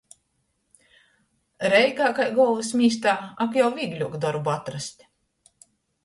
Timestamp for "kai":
2.19-2.25